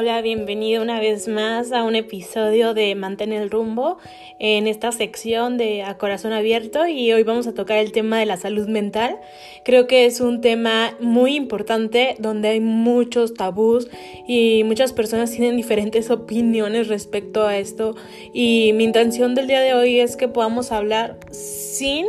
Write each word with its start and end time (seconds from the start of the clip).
Hola, 0.00 0.22
bienvenido 0.22 0.80
una 0.80 1.00
vez 1.00 1.26
más 1.26 1.72
a 1.72 1.82
un 1.82 1.96
episodio 1.96 2.72
de 2.72 2.94
Mantén 2.94 3.32
el 3.32 3.50
rumbo 3.50 3.98
en 4.38 4.68
esta 4.68 4.92
sección 4.92 5.58
de 5.58 5.82
A 5.82 5.98
Corazón 5.98 6.32
Abierto 6.32 6.86
y 6.86 7.12
hoy 7.12 7.24
vamos 7.24 7.48
a 7.48 7.52
tocar 7.52 7.78
el 7.78 7.90
tema 7.90 8.20
de 8.20 8.24
la 8.24 8.36
salud 8.36 8.68
mental. 8.68 9.18
Creo 9.64 9.88
que 9.88 10.06
es 10.06 10.20
un 10.20 10.40
tema 10.40 10.94
muy 11.00 11.34
importante 11.34 12.14
donde 12.20 12.46
hay 12.46 12.60
muchos 12.60 13.34
tabús 13.34 13.88
y 14.28 14.62
muchas 14.62 14.92
personas 14.92 15.32
tienen 15.32 15.56
diferentes 15.56 16.10
opiniones 16.12 16.86
respecto 16.86 17.44
a 17.44 17.58
esto 17.58 17.96
y 18.32 18.70
mi 18.74 18.84
intención 18.84 19.34
del 19.34 19.48
día 19.48 19.60
de 19.60 19.74
hoy 19.74 19.98
es 19.98 20.16
que 20.16 20.28
podamos 20.28 20.70
hablar 20.70 21.18
sin 21.32 22.06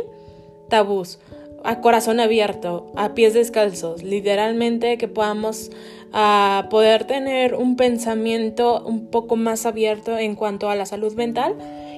tabús 0.68 1.18
a 1.64 1.80
corazón 1.80 2.20
abierto, 2.20 2.90
a 2.96 3.14
pies 3.14 3.34
descalzos, 3.34 4.02
literalmente 4.02 4.98
que 4.98 5.08
podamos 5.08 5.70
a 6.12 6.66
poder 6.70 7.04
tener 7.04 7.54
un 7.54 7.76
pensamiento 7.76 8.82
un 8.84 9.06
poco 9.06 9.36
más 9.36 9.66
abierto 9.66 10.18
en 10.18 10.34
cuanto 10.34 10.68
a 10.68 10.74
la 10.74 10.86
salud 10.86 11.14
mental, 11.14 11.54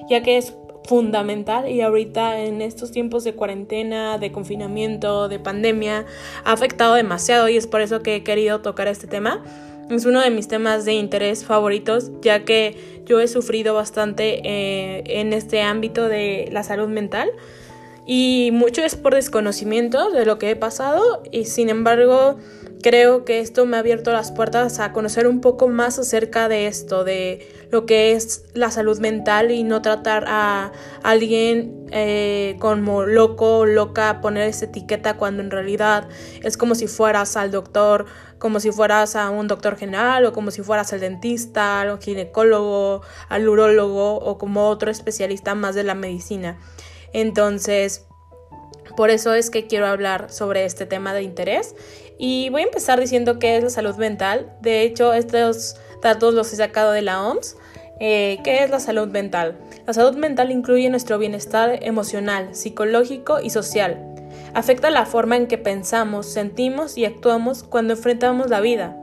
ya 0.09 0.21
que 0.21 0.37
es 0.37 0.53
fundamental 0.85 1.69
y 1.69 1.81
ahorita 1.81 2.41
en 2.41 2.61
estos 2.61 2.91
tiempos 2.91 3.23
de 3.23 3.33
cuarentena, 3.33 4.17
de 4.17 4.31
confinamiento, 4.31 5.29
de 5.29 5.39
pandemia, 5.39 6.05
ha 6.43 6.51
afectado 6.51 6.95
demasiado 6.95 7.49
y 7.49 7.57
es 7.57 7.67
por 7.67 7.81
eso 7.81 8.03
que 8.03 8.17
he 8.17 8.23
querido 8.23 8.61
tocar 8.61 8.87
este 8.87 9.07
tema. 9.07 9.43
Es 9.89 10.05
uno 10.05 10.21
de 10.21 10.29
mis 10.29 10.47
temas 10.47 10.85
de 10.85 10.93
interés 10.93 11.45
favoritos, 11.45 12.11
ya 12.21 12.45
que 12.45 13.03
yo 13.05 13.19
he 13.19 13.27
sufrido 13.27 13.73
bastante 13.73 14.41
eh, 14.43 15.03
en 15.07 15.33
este 15.33 15.61
ámbito 15.61 16.07
de 16.07 16.49
la 16.51 16.63
salud 16.63 16.87
mental 16.87 17.29
y 18.05 18.49
mucho 18.51 18.83
es 18.83 18.95
por 18.95 19.15
desconocimiento 19.15 20.11
de 20.11 20.25
lo 20.25 20.37
que 20.37 20.51
he 20.51 20.55
pasado 20.55 21.23
y 21.31 21.45
sin 21.45 21.69
embargo 21.69 22.37
creo 22.83 23.23
que 23.23 23.39
esto 23.39 23.65
me 23.65 23.77
ha 23.77 23.79
abierto 23.79 24.11
las 24.11 24.31
puertas 24.31 24.79
a 24.79 24.91
conocer 24.91 25.25
un 25.25 25.39
poco 25.39 25.69
más 25.69 25.97
acerca 25.97 26.49
de 26.49 26.67
esto, 26.67 27.05
de 27.05 27.47
lo 27.71 27.85
que 27.85 28.11
es 28.11 28.43
la 28.53 28.69
salud 28.71 28.99
mental 28.99 29.51
y 29.51 29.63
no 29.63 29.81
tratar 29.81 30.25
a 30.27 30.73
alguien 31.01 31.85
eh, 31.91 32.57
como 32.59 33.05
loco 33.05 33.59
o 33.59 33.65
loca, 33.65 34.19
poner 34.19 34.49
esa 34.49 34.65
etiqueta 34.65 35.15
cuando 35.15 35.41
en 35.41 35.49
realidad 35.49 36.09
es 36.43 36.57
como 36.57 36.75
si 36.75 36.87
fueras 36.87 37.37
al 37.37 37.51
doctor, 37.51 38.05
como 38.37 38.59
si 38.59 38.71
fueras 38.71 39.15
a 39.15 39.29
un 39.29 39.47
doctor 39.47 39.77
general 39.77 40.25
o 40.25 40.33
como 40.33 40.51
si 40.51 40.61
fueras 40.61 40.91
al 40.91 40.99
dentista, 40.99 41.79
al 41.81 41.99
ginecólogo, 42.01 43.01
al 43.29 43.47
urólogo 43.47 44.15
o 44.17 44.37
como 44.37 44.67
otro 44.67 44.91
especialista 44.91 45.55
más 45.55 45.73
de 45.73 45.83
la 45.83 45.95
medicina. 45.95 46.59
Entonces, 47.13 48.05
por 48.97 49.09
eso 49.09 49.33
es 49.33 49.49
que 49.49 49.65
quiero 49.67 49.87
hablar 49.87 50.31
sobre 50.31 50.65
este 50.65 50.85
tema 50.85 51.13
de 51.13 51.23
interés 51.23 51.75
y 52.17 52.49
voy 52.49 52.61
a 52.61 52.65
empezar 52.65 52.99
diciendo 52.99 53.39
qué 53.39 53.57
es 53.57 53.63
la 53.63 53.69
salud 53.69 53.95
mental. 53.95 54.55
De 54.61 54.83
hecho, 54.83 55.13
estos 55.13 55.75
datos 56.01 56.33
los 56.33 56.51
he 56.53 56.57
sacado 56.57 56.91
de 56.91 57.01
la 57.01 57.23
OMS. 57.23 57.57
Eh, 57.99 58.39
¿Qué 58.43 58.63
es 58.63 58.69
la 58.69 58.79
salud 58.79 59.07
mental? 59.07 59.57
La 59.85 59.93
salud 59.93 60.15
mental 60.15 60.51
incluye 60.51 60.89
nuestro 60.89 61.17
bienestar 61.17 61.79
emocional, 61.83 62.53
psicológico 62.55 63.39
y 63.39 63.49
social. 63.49 64.09
Afecta 64.53 64.89
la 64.89 65.05
forma 65.05 65.37
en 65.37 65.47
que 65.47 65.57
pensamos, 65.57 66.27
sentimos 66.27 66.97
y 66.97 67.05
actuamos 67.05 67.63
cuando 67.63 67.93
enfrentamos 67.93 68.49
la 68.49 68.61
vida. 68.61 68.97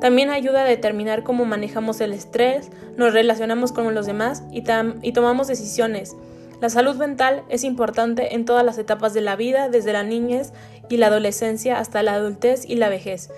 También 0.00 0.30
ayuda 0.30 0.62
a 0.62 0.66
determinar 0.66 1.22
cómo 1.22 1.44
manejamos 1.44 2.00
el 2.00 2.12
estrés, 2.12 2.70
nos 2.96 3.12
relacionamos 3.12 3.72
con 3.72 3.94
los 3.94 4.06
demás 4.06 4.42
y, 4.50 4.64
y 5.02 5.12
tomamos 5.12 5.46
decisiones 5.46 6.16
la 6.60 6.68
salud 6.68 6.96
mental 6.96 7.42
es 7.48 7.64
importante 7.64 8.34
en 8.34 8.44
todas 8.44 8.64
las 8.64 8.76
etapas 8.78 9.14
de 9.14 9.22
la 9.22 9.36
vida, 9.36 9.68
desde 9.68 9.92
la 9.92 10.02
niñez 10.02 10.52
y 10.88 10.98
la 10.98 11.06
adolescencia 11.06 11.78
hasta 11.78 12.02
la 12.02 12.14
adultez 12.14 12.64
y 12.66 12.76
la 12.76 12.88
vejez. 12.88 13.30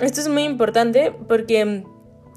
Esto 0.00 0.20
es 0.20 0.28
muy 0.28 0.44
importante 0.44 1.12
porque 1.28 1.84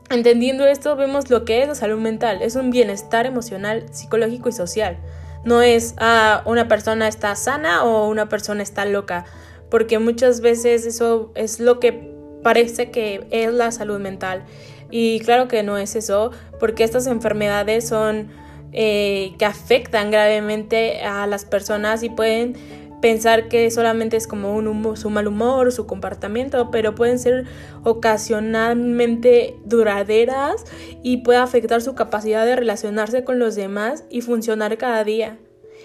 entendiendo 0.09 0.65
esto 0.67 0.95
vemos 0.95 1.29
lo 1.29 1.45
que 1.45 1.61
es 1.61 1.67
la 1.67 1.75
salud 1.75 1.99
mental. 1.99 2.41
Es 2.41 2.55
un 2.55 2.71
bienestar 2.71 3.25
emocional, 3.25 3.85
psicológico 3.91 4.49
y 4.49 4.51
social. 4.51 4.97
No 5.45 5.61
es 5.61 5.95
ah, 5.97 6.43
una 6.45 6.67
persona 6.67 7.07
está 7.07 7.35
sana 7.35 7.83
o 7.83 8.07
una 8.09 8.27
persona 8.27 8.63
está 8.63 8.85
loca, 8.85 9.25
porque 9.69 9.97
muchas 9.97 10.41
veces 10.41 10.85
eso 10.85 11.31
es 11.35 11.59
lo 11.59 11.79
que 11.79 12.11
parece 12.43 12.91
que 12.91 13.25
es 13.31 13.53
la 13.53 13.71
salud 13.71 13.99
mental. 13.99 14.43
Y 14.89 15.21
claro 15.21 15.47
que 15.47 15.63
no 15.63 15.77
es 15.77 15.95
eso, 15.95 16.31
porque 16.59 16.83
estas 16.83 17.07
enfermedades 17.07 17.87
son 17.87 18.29
eh, 18.71 19.33
que 19.37 19.45
afectan 19.45 20.11
gravemente 20.11 21.01
a 21.01 21.27
las 21.27 21.45
personas 21.45 22.03
y 22.03 22.09
pueden 22.09 22.55
pensar 23.01 23.49
que 23.49 23.69
solamente 23.71 24.15
es 24.15 24.27
como 24.27 24.55
un 24.55 24.95
su 24.95 25.09
mal 25.09 25.27
humor, 25.27 25.71
su 25.71 25.87
comportamiento, 25.87 26.71
pero 26.71 26.95
pueden 26.95 27.19
ser 27.19 27.45
ocasionalmente 27.83 29.57
duraderas 29.65 30.63
y 31.03 31.17
puede 31.17 31.39
afectar 31.39 31.81
su 31.81 31.95
capacidad 31.95 32.45
de 32.45 32.55
relacionarse 32.55 33.23
con 33.23 33.39
los 33.39 33.55
demás 33.55 34.05
y 34.09 34.21
funcionar 34.21 34.77
cada 34.77 35.03
día. 35.03 35.37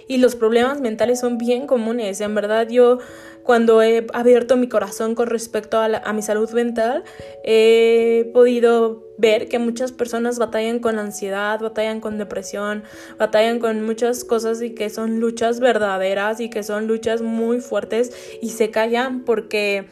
Y 0.08 0.18
los 0.18 0.36
problemas 0.36 0.80
mentales 0.80 1.20
son 1.20 1.38
bien 1.38 1.66
comunes. 1.66 2.20
En 2.20 2.34
verdad 2.34 2.68
yo 2.68 2.98
cuando 3.46 3.80
he 3.80 4.06
abierto 4.12 4.56
mi 4.56 4.68
corazón 4.68 5.14
con 5.14 5.28
respecto 5.28 5.78
a, 5.80 6.12
mi 6.12 6.20
salud 6.20 6.50
mental, 6.50 7.04
he 7.44 8.28
podido 8.34 9.04
ver 9.18 9.48
que 9.48 9.60
muchas 9.60 9.92
personas 9.92 10.38
batallan 10.38 10.80
con 10.80 10.98
ansiedad, 10.98 11.60
batallan 11.60 12.00
con 12.00 12.18
depresión, 12.18 12.82
batallan 13.18 13.60
con 13.60 13.86
muchas 13.86 14.24
cosas 14.24 14.60
y 14.62 14.70
que 14.70 14.90
son 14.90 15.20
luchas 15.20 15.60
verdaderas 15.60 16.40
y 16.40 16.50
que 16.50 16.64
son 16.64 16.88
luchas 16.88 17.22
muy 17.22 17.60
fuertes 17.60 18.12
y 18.42 18.50
se 18.50 18.70
callan 18.70 19.24
porque 19.24 19.86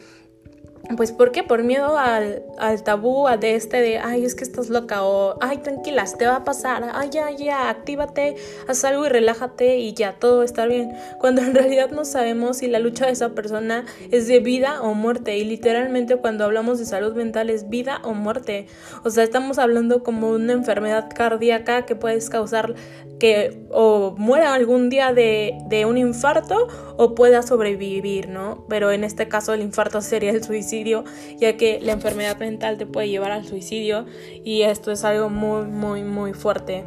pues 0.97 1.11
¿por 1.11 1.31
qué? 1.31 1.43
Por 1.43 1.63
miedo 1.63 1.97
al, 1.97 2.43
al, 2.57 2.83
tabú, 2.83 3.27
a 3.27 3.37
de 3.37 3.55
este 3.55 3.81
de, 3.81 3.97
ay, 3.97 4.25
es 4.25 4.35
que 4.35 4.43
estás 4.43 4.69
loca 4.69 5.03
o, 5.03 5.37
ay, 5.41 5.57
tranquilas, 5.57 6.17
te 6.17 6.27
va 6.27 6.37
a 6.37 6.43
pasar, 6.43 6.91
ay, 6.93 7.09
ya, 7.11 7.31
ya, 7.31 7.69
actívate, 7.69 8.35
haz 8.67 8.83
algo 8.85 9.05
y 9.05 9.09
relájate 9.09 9.77
y 9.77 9.93
ya, 9.93 10.13
todo 10.13 10.43
está 10.43 10.65
bien. 10.65 10.93
Cuando 11.19 11.41
en 11.41 11.55
realidad 11.55 11.91
no 11.91 12.05
sabemos 12.05 12.57
si 12.57 12.67
la 12.67 12.79
lucha 12.79 13.07
de 13.07 13.13
esa 13.13 13.29
persona 13.29 13.85
es 14.11 14.27
de 14.27 14.39
vida 14.39 14.81
o 14.81 14.93
muerte 14.93 15.37
y 15.37 15.43
literalmente 15.43 16.17
cuando 16.17 16.45
hablamos 16.45 16.79
de 16.79 16.85
salud 16.85 17.15
mental 17.15 17.49
es 17.49 17.69
vida 17.69 17.99
o 18.03 18.13
muerte. 18.13 18.67
O 19.03 19.09
sea, 19.09 19.23
estamos 19.23 19.57
hablando 19.57 20.03
como 20.03 20.31
una 20.31 20.53
enfermedad 20.53 21.09
cardíaca 21.13 21.85
que 21.85 21.95
puedes 21.95 22.29
causar 22.29 22.75
que 23.19 23.65
o 23.71 24.13
muera 24.17 24.53
algún 24.53 24.89
día 24.89 25.13
de, 25.13 25.57
de 25.67 25.85
un 25.85 25.97
infarto 25.97 26.67
o 26.97 27.15
pueda 27.15 27.41
sobrevivir, 27.41 28.29
¿no? 28.29 28.65
Pero 28.69 28.91
en 28.91 29.03
este 29.03 29.27
caso 29.27 29.53
el 29.53 29.61
infarto 29.61 30.01
sería 30.01 30.31
el 30.31 30.43
suicidio 30.43 31.03
ya 31.37 31.57
que 31.57 31.79
la 31.81 31.93
enfermedad 31.93 32.37
mental 32.37 32.77
te 32.77 32.85
puede 32.85 33.09
llevar 33.09 33.31
al 33.31 33.45
suicidio 33.45 34.05
y 34.43 34.61
esto 34.63 34.91
es 34.91 35.03
algo 35.03 35.29
muy, 35.29 35.65
muy, 35.65 36.03
muy 36.03 36.33
fuerte. 36.33 36.85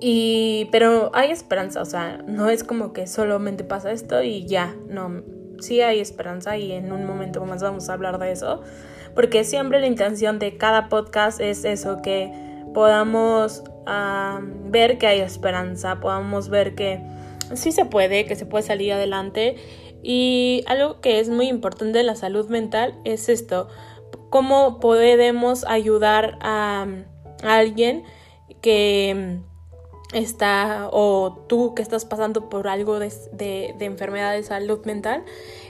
Y, 0.00 0.68
pero 0.70 1.10
hay 1.14 1.30
esperanza, 1.30 1.80
o 1.80 1.86
sea, 1.86 2.18
no 2.26 2.50
es 2.50 2.62
como 2.64 2.92
que 2.92 3.06
solamente 3.06 3.64
pasa 3.64 3.90
esto 3.90 4.22
y 4.22 4.44
ya, 4.46 4.74
no, 4.88 5.22
sí 5.60 5.80
hay 5.80 6.00
esperanza 6.00 6.58
y 6.58 6.72
en 6.72 6.92
un 6.92 7.06
momento 7.06 7.44
más 7.46 7.62
vamos 7.62 7.88
a 7.88 7.94
hablar 7.94 8.18
de 8.18 8.32
eso, 8.32 8.62
porque 9.14 9.44
siempre 9.44 9.80
la 9.80 9.86
intención 9.86 10.38
de 10.38 10.58
cada 10.58 10.88
podcast 10.88 11.40
es 11.40 11.64
eso, 11.64 12.02
que 12.02 12.30
podamos 12.74 13.62
ah, 13.86 14.40
ver 14.66 14.98
que 14.98 15.06
hay 15.06 15.20
esperanza, 15.20 16.00
podamos 16.00 16.50
ver 16.50 16.74
que 16.74 17.00
sí 17.56 17.72
se 17.72 17.84
puede, 17.84 18.26
que 18.26 18.36
se 18.36 18.46
puede 18.46 18.64
salir 18.64 18.92
adelante. 18.92 19.56
Y 20.02 20.62
algo 20.66 21.00
que 21.00 21.18
es 21.18 21.30
muy 21.30 21.48
importante 21.48 21.98
de 21.98 22.04
la 22.04 22.14
salud 22.14 22.48
mental 22.48 22.94
es 23.04 23.28
esto, 23.28 23.68
cómo 24.34 24.80
podemos 24.80 25.64
ayudar 25.64 26.38
a, 26.40 26.86
alguien 27.42 28.04
que 28.62 29.38
está 30.12 30.88
o 30.90 31.44
tú 31.48 31.74
que 31.74 31.82
estás 31.82 32.04
pasando 32.04 32.48
por 32.48 32.66
algo 32.66 32.98
de, 32.98 33.12
de, 33.32 33.84
enfermedad 33.84 34.32
de 34.32 34.42
salud 34.42 34.84
mental 34.86 35.24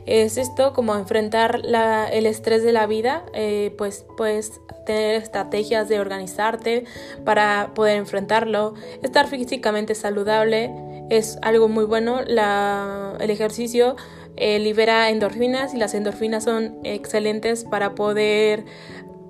es 0.07 0.37
esto 0.37 0.73
como 0.73 0.95
enfrentar 0.95 1.61
la, 1.65 2.09
el 2.09 2.27
estrés 2.27 2.63
de 2.63 2.73
la 2.73 2.87
vida 2.87 3.25
eh, 3.33 3.75
pues 3.77 4.07
puedes 4.17 4.61
tener 4.87 5.17
estrategias 5.17 5.89
de 5.89 5.99
organizarte 5.99 6.85
para 7.25 7.73
poder 7.75 7.97
enfrentarlo 7.97 8.75
estar 9.03 9.27
físicamente 9.27 9.95
saludable 9.95 10.71
es 11.11 11.39
algo 11.43 11.69
muy 11.69 11.85
bueno 11.85 12.21
la, 12.27 13.15
el 13.21 13.31
ejercicio 13.31 13.97
eh, 14.37 14.59
libera 14.59 15.11
endorfinas 15.11 15.75
y 15.75 15.77
las 15.77 15.95
endorfinas 15.95 16.45
son 16.45 16.79
excelentes 16.83 17.65
para 17.65 17.95
poder 17.95 18.65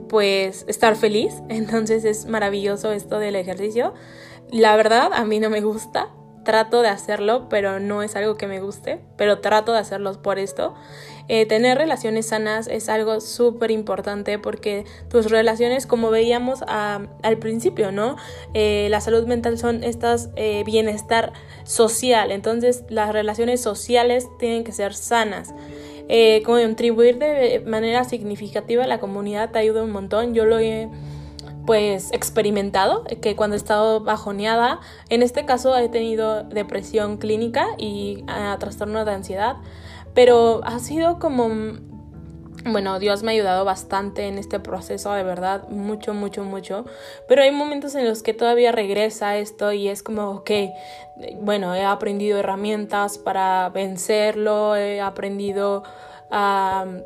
pues 0.08 0.64
estar 0.68 0.96
feliz. 0.96 1.34
Entonces 1.48 2.04
es 2.04 2.26
maravilloso 2.26 2.92
esto 2.92 3.18
del 3.18 3.36
ejercicio. 3.36 3.94
La 4.50 4.76
verdad 4.76 5.10
a 5.12 5.24
mí 5.24 5.40
no 5.40 5.50
me 5.50 5.60
gusta, 5.60 6.08
trato 6.44 6.82
de 6.82 6.88
hacerlo, 6.88 7.48
pero 7.48 7.80
no 7.80 8.02
es 8.02 8.16
algo 8.16 8.36
que 8.36 8.46
me 8.46 8.60
guste, 8.60 9.00
pero 9.16 9.40
trato 9.40 9.72
de 9.72 9.78
hacerlo 9.78 10.22
por 10.22 10.38
esto. 10.38 10.74
Eh, 11.28 11.46
tener 11.46 11.78
relaciones 11.78 12.26
sanas 12.26 12.66
es 12.66 12.88
algo 12.88 13.20
súper 13.20 13.70
importante 13.70 14.38
porque 14.38 14.84
tus 15.08 15.30
relaciones, 15.30 15.86
como 15.86 16.10
veíamos 16.10 16.62
al 16.68 17.38
principio, 17.38 17.92
¿no? 17.92 18.16
Eh, 18.52 18.88
la 18.90 19.00
salud 19.00 19.26
mental 19.26 19.56
son 19.58 19.84
estas 19.84 20.30
eh, 20.36 20.62
bienestar 20.66 21.32
social, 21.64 22.30
entonces 22.30 22.84
las 22.88 23.12
relaciones 23.12 23.62
sociales 23.62 24.28
tienen 24.38 24.64
que 24.64 24.72
ser 24.72 24.94
sanas. 24.94 25.54
eh, 26.08 26.42
contribuir 26.44 27.18
de 27.18 27.62
manera 27.66 28.04
significativa 28.04 28.84
a 28.84 28.86
la 28.86 29.00
comunidad 29.00 29.50
te 29.50 29.58
ayuda 29.58 29.82
un 29.82 29.90
montón. 29.90 30.34
Yo 30.34 30.44
lo 30.44 30.58
he 30.58 30.88
pues 31.66 32.12
experimentado 32.12 33.04
que 33.22 33.36
cuando 33.36 33.54
he 33.54 33.56
estado 33.56 34.00
bajoneada, 34.00 34.80
en 35.08 35.22
este 35.22 35.46
caso 35.46 35.74
he 35.78 35.88
tenido 35.88 36.42
depresión 36.44 37.16
clínica 37.16 37.68
y 37.78 38.22
uh, 38.24 38.58
trastorno 38.58 39.06
de 39.06 39.12
ansiedad, 39.12 39.56
pero 40.14 40.60
ha 40.64 40.78
sido 40.78 41.18
como 41.18 41.48
bueno, 42.66 42.98
Dios 42.98 43.22
me 43.22 43.32
ha 43.32 43.34
ayudado 43.34 43.64
bastante 43.64 44.26
en 44.26 44.38
este 44.38 44.58
proceso, 44.58 45.12
de 45.12 45.22
verdad, 45.22 45.68
mucho, 45.68 46.14
mucho, 46.14 46.44
mucho. 46.44 46.86
Pero 47.28 47.42
hay 47.42 47.50
momentos 47.50 47.94
en 47.94 48.08
los 48.08 48.22
que 48.22 48.32
todavía 48.32 48.72
regresa 48.72 49.36
esto 49.36 49.72
y 49.72 49.88
es 49.88 50.02
como, 50.02 50.30
ok, 50.30 50.50
bueno, 51.42 51.74
he 51.74 51.84
aprendido 51.84 52.38
herramientas 52.38 53.18
para 53.18 53.68
vencerlo, 53.68 54.76
he 54.76 55.00
aprendido 55.02 55.84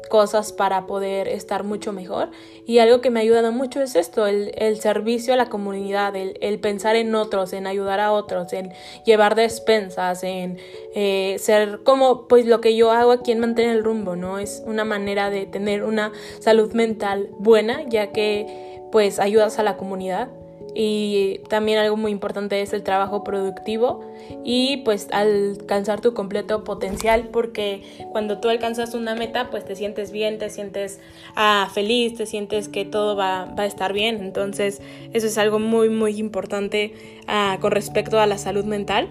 cosas 0.08 0.52
para 0.52 0.86
poder 0.86 1.28
estar 1.28 1.64
mucho 1.64 1.92
mejor. 1.92 2.30
Y 2.66 2.78
algo 2.78 3.00
que 3.00 3.10
me 3.10 3.20
ha 3.20 3.22
ayudado 3.22 3.52
mucho 3.52 3.82
es 3.82 3.94
esto, 3.94 4.26
el, 4.26 4.52
el 4.56 4.80
servicio 4.80 5.34
a 5.34 5.36
la 5.36 5.48
comunidad, 5.48 6.16
el, 6.16 6.38
el, 6.40 6.58
pensar 6.58 6.96
en 6.96 7.14
otros, 7.14 7.52
en 7.52 7.66
ayudar 7.66 8.00
a 8.00 8.12
otros, 8.12 8.52
en 8.52 8.72
llevar 9.04 9.34
despensas, 9.34 10.22
en 10.22 10.58
eh, 10.94 11.36
ser 11.38 11.80
como 11.82 12.26
pues 12.28 12.46
lo 12.46 12.60
que 12.60 12.76
yo 12.76 12.90
hago 12.90 13.12
aquí 13.12 13.32
en 13.32 13.40
mantener 13.40 13.76
el 13.76 13.84
rumbo, 13.84 14.16
¿no? 14.16 14.38
Es 14.38 14.62
una 14.66 14.84
manera 14.84 15.30
de 15.30 15.46
tener 15.46 15.84
una 15.84 16.12
salud 16.40 16.72
mental 16.72 17.28
buena, 17.38 17.82
ya 17.88 18.12
que 18.12 18.80
pues 18.92 19.18
ayudas 19.18 19.58
a 19.58 19.62
la 19.62 19.76
comunidad 19.76 20.28
y 20.74 21.40
también 21.48 21.78
algo 21.78 21.96
muy 21.96 22.12
importante 22.12 22.60
es 22.60 22.72
el 22.72 22.82
trabajo 22.82 23.24
productivo 23.24 24.04
y 24.44 24.78
pues 24.78 25.08
alcanzar 25.12 26.00
tu 26.00 26.14
completo 26.14 26.64
potencial 26.64 27.28
porque 27.32 27.82
cuando 28.12 28.38
tú 28.38 28.48
alcanzas 28.48 28.94
una 28.94 29.14
meta 29.14 29.50
pues 29.50 29.64
te 29.64 29.76
sientes 29.76 30.12
bien, 30.12 30.38
te 30.38 30.50
sientes 30.50 31.00
ah, 31.36 31.68
feliz, 31.72 32.14
te 32.14 32.26
sientes 32.26 32.68
que 32.68 32.84
todo 32.84 33.16
va, 33.16 33.46
va, 33.46 33.64
a 33.64 33.66
estar 33.66 33.92
bien. 33.92 34.18
Entonces 34.18 34.80
eso 35.12 35.26
es 35.26 35.38
algo 35.38 35.58
muy 35.58 35.88
muy 35.88 36.18
importante 36.18 36.94
ah, 37.26 37.58
con 37.60 37.72
respecto 37.72 38.20
a 38.20 38.26
la 38.26 38.38
salud 38.38 38.64
mental 38.64 39.08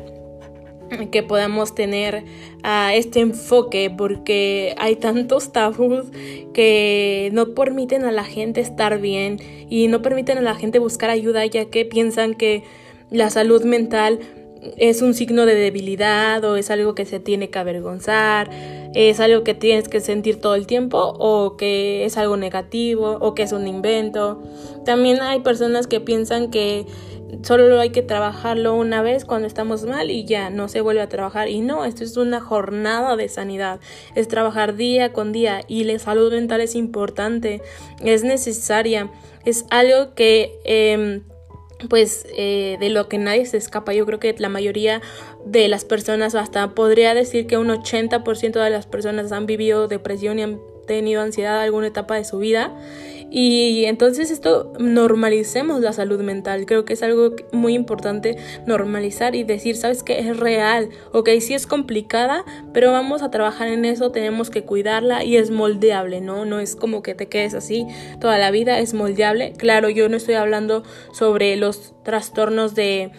que 1.12 1.24
podamos 1.24 1.76
tener 1.76 2.24
este 2.94 3.20
enfoque 3.20 3.92
porque 3.96 4.76
hay 4.78 4.96
tantos 4.96 5.52
tabús 5.52 6.06
que 6.54 7.30
no 7.34 7.54
permiten 7.54 8.04
a 8.06 8.12
la 8.12 8.24
gente 8.24 8.62
estar 8.62 9.00
bien 9.00 9.40
y 9.70 9.88
no 9.88 10.02
permiten 10.02 10.38
a 10.38 10.42
la 10.42 10.56
gente 10.56 10.80
buscar 10.80 11.10
ayuda 11.10 11.46
ya 11.46 11.66
que 11.66 11.86
piensan 11.86 12.34
que 12.34 12.64
la 13.10 13.30
salud 13.30 13.64
mental 13.64 14.20
es 14.78 15.02
un 15.02 15.14
signo 15.14 15.46
de 15.46 15.56
debilidad 15.56 16.44
o 16.44 16.58
es 16.58 16.72
algo 16.72 16.96
que 16.96 17.06
se 17.06 17.20
tiene 17.20 17.50
que 17.50 17.60
avergonzar, 17.60 18.50
es 18.94 19.20
algo 19.20 19.44
que 19.44 19.54
tienes 19.54 19.88
que 19.88 20.00
sentir 20.00 20.42
todo 20.42 20.56
el 20.56 20.68
tiempo 20.68 20.98
o 21.20 21.58
que 21.58 22.06
es 22.06 22.18
algo 22.18 22.38
negativo 22.38 23.18
o 23.22 23.34
que 23.34 23.44
es 23.44 23.52
un 23.52 23.68
invento. 23.68 24.42
También 24.86 25.22
hay 25.22 25.40
personas 25.40 25.88
que 25.88 26.00
piensan 26.00 26.50
que 26.50 26.86
solo 27.44 27.80
hay 27.80 27.90
que 27.90 28.02
trabajarlo 28.02 28.76
una 28.76 29.02
vez 29.02 29.26
cuando 29.26 29.48
estamos 29.48 29.86
mal 29.86 30.12
y 30.12 30.26
ya 30.26 30.50
no 30.50 30.68
se 30.68 30.82
vuelve 30.82 31.02
a 31.02 31.10
trabajar. 31.10 31.50
Y 31.50 31.62
no, 31.62 31.86
esto 31.86 32.04
es 32.04 32.18
una 32.18 32.40
jornada 32.40 33.16
de 33.16 33.30
sanidad, 33.30 33.80
es 34.16 34.28
trabajar 34.28 34.76
día 34.76 35.14
con 35.14 35.32
día 35.32 35.62
y 35.68 35.84
la 35.84 35.98
salud 36.00 36.32
mental 36.32 36.62
es 36.62 36.76
importante, 36.76 37.62
es 38.04 38.24
necesaria, 38.24 39.12
es 39.46 39.66
algo 39.70 40.14
que... 40.16 40.60
Eh, 40.66 41.22
pues 41.90 42.26
eh, 42.36 42.78
de 42.80 42.90
lo 42.90 43.08
que 43.08 43.18
nadie 43.18 43.46
se 43.46 43.58
escapa. 43.58 43.94
Yo 43.94 44.06
creo 44.06 44.20
que 44.20 44.34
la 44.38 44.50
mayoría 44.50 45.02
de 45.46 45.68
las 45.68 45.86
personas, 45.86 46.36
hasta 46.36 46.74
podría 46.74 47.14
decir 47.14 47.48
que 47.48 47.58
un 47.58 47.68
80% 47.68 48.64
de 48.64 48.70
las 48.70 48.88
personas 48.88 49.32
han 49.32 49.46
vivido 49.46 49.88
depresión 49.88 50.40
y 50.40 50.44
han 50.44 50.60
tenido 50.88 51.22
ansiedad 51.22 51.62
alguna 51.62 51.88
etapa 51.88 52.16
de 52.16 52.26
su 52.26 52.40
vida. 52.40 52.76
Y 53.30 53.86
entonces 53.86 54.32
esto 54.32 54.72
normalicemos 54.80 55.82
la 55.82 55.92
salud 55.94 56.22
mental. 56.22 56.66
Creo 56.66 56.86
que 56.86 56.94
es 56.94 57.04
algo 57.04 57.36
muy 57.52 57.74
importante 57.74 58.38
normalizar 58.66 59.36
y 59.36 59.44
decir, 59.44 59.76
sabes 59.76 60.04
que 60.04 60.20
es 60.20 60.38
real. 60.38 60.90
Ok, 61.12 61.30
sí 61.42 61.54
es 61.54 61.68
complicada, 61.68 62.46
pero 62.74 62.92
vamos 62.92 63.22
a 63.22 63.32
trabajar 63.32 63.68
en 63.68 63.86
eso, 63.86 64.12
tenemos 64.12 64.50
que 64.50 64.64
cuidarla 64.64 65.24
y 65.24 65.36
es 65.36 65.52
moldeable, 65.52 66.22
¿no? 66.22 66.46
No 66.46 66.60
es 66.60 66.76
como 66.76 67.02
que 67.02 67.16
te 67.16 67.28
quedes 67.28 67.54
así 67.54 67.86
toda 68.22 68.38
la 68.38 68.52
vida, 68.52 68.80
es 68.80 68.94
moldeable. 68.94 69.54
Claro, 69.58 69.90
yo 69.90 70.08
no 70.10 70.18
estoy 70.18 70.36
hablando 70.36 70.84
sobre 71.12 71.56
los 71.58 71.94
trastornos 72.04 72.76
de, 72.76 73.12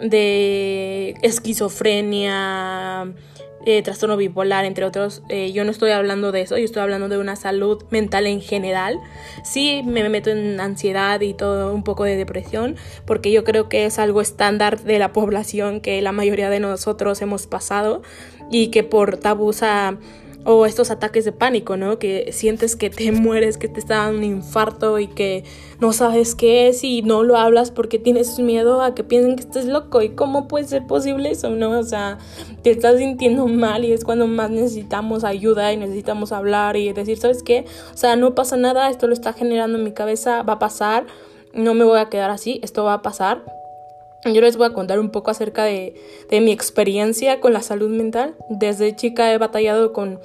de 0.00 1.14
esquizofrenia 1.22 3.12
eh, 3.66 3.82
trastorno 3.82 4.16
bipolar, 4.16 4.64
entre 4.64 4.84
otros. 4.84 5.22
Eh, 5.28 5.52
yo 5.52 5.64
no 5.64 5.70
estoy 5.70 5.90
hablando 5.90 6.32
de 6.32 6.42
eso, 6.42 6.58
yo 6.58 6.64
estoy 6.64 6.82
hablando 6.82 7.08
de 7.08 7.18
una 7.18 7.36
salud 7.36 7.84
mental 7.90 8.26
en 8.26 8.40
general. 8.40 8.98
Sí 9.44 9.82
me 9.84 10.08
meto 10.08 10.30
en 10.30 10.60
ansiedad 10.60 11.20
y 11.20 11.34
todo, 11.34 11.74
un 11.74 11.84
poco 11.84 12.04
de 12.04 12.16
depresión, 12.16 12.76
porque 13.06 13.32
yo 13.32 13.44
creo 13.44 13.68
que 13.68 13.86
es 13.86 13.98
algo 13.98 14.20
estándar 14.20 14.80
de 14.80 14.98
la 14.98 15.12
población 15.12 15.80
que 15.80 16.00
la 16.02 16.12
mayoría 16.12 16.50
de 16.50 16.60
nosotros 16.60 17.20
hemos 17.22 17.46
pasado 17.46 18.02
y 18.50 18.68
que 18.68 18.82
por 18.82 19.16
tabús 19.16 19.62
a 19.62 19.96
o 20.44 20.66
estos 20.66 20.90
ataques 20.90 21.24
de 21.24 21.32
pánico, 21.32 21.76
¿no? 21.76 21.98
Que 21.98 22.32
sientes 22.32 22.76
que 22.76 22.90
te 22.90 23.12
mueres, 23.12 23.58
que 23.58 23.68
te 23.68 23.80
está 23.80 23.96
dando 23.96 24.18
un 24.18 24.24
infarto 24.24 24.98
y 24.98 25.06
que 25.06 25.44
no 25.80 25.92
sabes 25.92 26.34
qué 26.34 26.68
es 26.68 26.84
y 26.84 27.02
no 27.02 27.22
lo 27.22 27.36
hablas 27.36 27.70
porque 27.70 27.98
tienes 27.98 28.38
miedo 28.38 28.82
a 28.82 28.94
que 28.94 29.04
piensen 29.04 29.36
que 29.36 29.42
estás 29.42 29.66
loco. 29.66 30.02
¿Y 30.02 30.10
cómo 30.10 30.48
puede 30.48 30.66
ser 30.66 30.86
posible 30.86 31.30
eso, 31.30 31.50
no? 31.50 31.78
O 31.78 31.84
sea, 31.84 32.18
te 32.62 32.70
estás 32.70 32.98
sintiendo 32.98 33.46
mal 33.46 33.84
y 33.84 33.92
es 33.92 34.04
cuando 34.04 34.26
más 34.26 34.50
necesitamos 34.50 35.24
ayuda 35.24 35.72
y 35.72 35.76
necesitamos 35.76 36.32
hablar 36.32 36.76
y 36.76 36.92
decir, 36.92 37.18
¿sabes 37.18 37.42
qué? 37.42 37.64
O 37.94 37.96
sea, 37.96 38.16
no 38.16 38.34
pasa 38.34 38.56
nada, 38.56 38.90
esto 38.90 39.06
lo 39.06 39.12
está 39.12 39.32
generando 39.32 39.78
en 39.78 39.84
mi 39.84 39.92
cabeza, 39.92 40.42
va 40.42 40.54
a 40.54 40.58
pasar, 40.58 41.06
no 41.54 41.74
me 41.74 41.84
voy 41.84 41.98
a 41.98 42.08
quedar 42.08 42.30
así, 42.30 42.60
esto 42.62 42.84
va 42.84 42.94
a 42.94 43.02
pasar 43.02 43.61
yo 44.24 44.40
les 44.40 44.56
voy 44.56 44.66
a 44.66 44.72
contar 44.72 45.00
un 45.00 45.10
poco 45.10 45.30
acerca 45.30 45.64
de, 45.64 45.94
de, 46.30 46.40
mi 46.40 46.52
experiencia 46.52 47.40
con 47.40 47.52
la 47.52 47.62
salud 47.62 47.90
mental. 47.90 48.34
Desde 48.48 48.94
chica 48.94 49.32
he 49.32 49.38
batallado 49.38 49.92
con, 49.92 50.20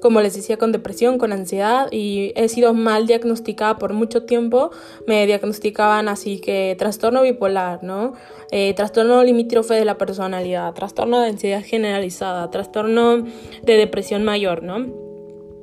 como 0.00 0.20
les 0.20 0.34
decía, 0.34 0.56
con 0.56 0.72
depresión, 0.72 1.18
con 1.18 1.32
ansiedad 1.32 1.88
y 1.90 2.32
he 2.36 2.48
sido 2.48 2.74
mal 2.74 3.06
diagnosticada 3.06 3.78
por 3.78 3.92
mucho 3.92 4.24
tiempo. 4.24 4.70
Me 5.06 5.26
diagnosticaban 5.26 6.08
así 6.08 6.40
que 6.40 6.74
trastorno 6.78 7.22
bipolar, 7.22 7.82
¿no? 7.82 8.14
Eh, 8.50 8.72
trastorno 8.74 9.22
limítrofe 9.22 9.74
de 9.74 9.84
la 9.84 9.98
personalidad, 9.98 10.72
trastorno 10.72 11.20
de 11.20 11.28
ansiedad 11.28 11.62
generalizada, 11.64 12.50
trastorno 12.50 13.24
de 13.62 13.76
depresión 13.76 14.24
mayor, 14.24 14.62
¿no? 14.62 15.13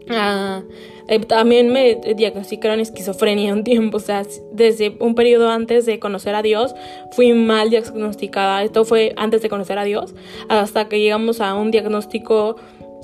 Eh, 0.09 1.19
también 1.27 1.71
me 1.71 1.95
diagnosticaron 2.15 2.79
esquizofrenia 2.79 3.53
un 3.53 3.63
tiempo, 3.63 3.97
o 3.97 3.99
sea, 3.99 4.23
desde 4.51 4.95
un 4.99 5.15
periodo 5.15 5.49
antes 5.49 5.85
de 5.85 5.99
conocer 5.99 6.35
a 6.35 6.41
Dios 6.41 6.73
fui 7.11 7.33
mal 7.33 7.69
diagnosticada. 7.69 8.63
Esto 8.63 8.85
fue 8.85 9.13
antes 9.17 9.41
de 9.41 9.49
conocer 9.49 9.77
a 9.77 9.83
Dios, 9.83 10.13
hasta 10.47 10.87
que 10.87 10.99
llegamos 10.99 11.41
a 11.41 11.53
un 11.55 11.71
diagnóstico 11.71 12.55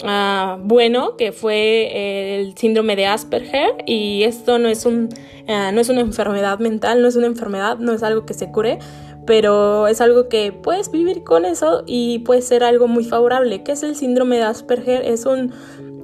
uh, 0.03 0.57
bueno, 0.61 1.17
que 1.17 1.31
fue 1.31 2.39
el 2.39 2.57
síndrome 2.57 2.95
de 2.95 3.07
Asperger. 3.07 3.75
Y 3.85 4.23
esto 4.23 4.59
no 4.59 4.69
es, 4.69 4.85
un, 4.85 5.09
uh, 5.47 5.71
no 5.73 5.81
es 5.81 5.89
una 5.89 6.01
enfermedad 6.01 6.59
mental, 6.59 7.01
no 7.01 7.07
es 7.07 7.15
una 7.15 7.27
enfermedad, 7.27 7.77
no 7.77 7.93
es 7.93 8.03
algo 8.03 8.25
que 8.25 8.33
se 8.33 8.51
cure 8.51 8.79
pero 9.27 9.87
es 9.87 10.01
algo 10.01 10.29
que 10.29 10.51
puedes 10.51 10.89
vivir 10.89 11.23
con 11.23 11.45
eso 11.45 11.83
y 11.85 12.19
puede 12.19 12.41
ser 12.41 12.63
algo 12.63 12.87
muy 12.87 13.03
favorable. 13.03 13.61
¿Qué 13.61 13.73
es 13.73 13.83
el 13.83 13.95
síndrome 13.95 14.37
de 14.37 14.43
Asperger? 14.43 15.03
Es 15.05 15.27
un 15.27 15.53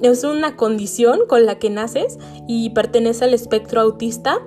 es 0.02 0.22
una 0.22 0.56
condición 0.56 1.20
con 1.26 1.46
la 1.46 1.58
que 1.58 1.70
naces 1.70 2.18
y 2.46 2.70
pertenece 2.70 3.24
al 3.24 3.32
espectro 3.32 3.80
autista 3.80 4.38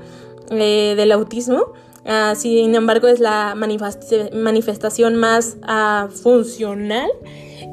eh, 0.52 0.94
del 0.96 1.12
autismo. 1.12 1.74
Ah, 2.06 2.36
sin 2.38 2.76
embargo, 2.76 3.08
es 3.08 3.20
la 3.20 3.56
manifestación 3.56 5.16
más 5.16 5.58
ah, 5.64 6.10
funcional 6.12 7.10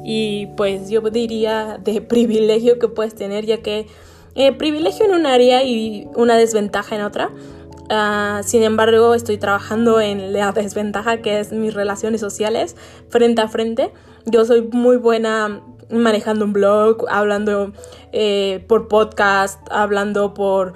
y 0.05 0.47
pues 0.57 0.89
yo 0.91 1.03
diría 1.03 1.79
de 1.83 2.01
privilegio 2.09 2.79
que 2.79 2.89
puedes 2.89 3.15
tener, 3.15 3.45
ya 3.45 3.59
que 3.59 3.87
eh, 4.35 4.53
privilegio 4.53 5.05
en 5.05 5.13
un 5.13 5.27
área 5.27 5.63
y 5.63 6.09
una 6.17 6.37
desventaja 6.37 6.97
en 6.97 7.03
otra. 7.03 7.31
Ah, 7.91 8.41
sin 8.45 8.63
embargo, 8.63 9.15
estoy 9.15 9.37
trabajando 9.37 10.01
en 10.01 10.33
la 10.33 10.53
desventaja 10.53 11.19
que 11.19 11.41
es 11.41 11.53
mis 11.53 11.75
relaciones 11.75 12.21
sociales 12.21 12.77
frente 13.09 13.43
a 13.43 13.49
frente. 13.49 13.93
Yo 14.25 14.45
soy 14.45 14.63
muy 14.73 14.97
buena 14.97 15.61
manejando 15.91 16.45
un 16.45 16.53
blog, 16.53 17.05
hablando 17.11 17.73
eh, 18.13 18.65
por 18.69 18.89
podcast, 18.89 19.61
hablando 19.71 20.35
por 20.35 20.75